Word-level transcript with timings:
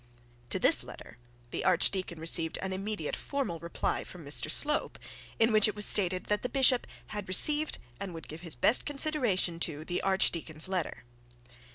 To 0.49 0.57
this 0.57 0.83
letter 0.83 1.19
the 1.51 1.63
archdeacon 1.63 2.19
received 2.19 2.57
an 2.63 2.73
immediate 2.73 3.15
formal 3.15 3.59
reply 3.59 4.03
from 4.03 4.25
Mr 4.25 4.49
Slope, 4.49 4.97
in 5.37 5.51
which 5.51 5.67
it 5.67 5.75
was 5.75 5.85
stated, 5.85 6.23
that 6.23 6.41
the 6.41 6.49
bishop 6.49 6.87
had 7.09 7.27
received 7.27 7.77
and 7.99 8.11
would 8.15 8.27
give 8.27 8.41
his 8.41 8.55
best 8.55 8.83
consideration 8.83 9.59
to 9.59 9.85
the 9.85 10.01
archdeacon's 10.01 10.67
letter. 10.67 11.03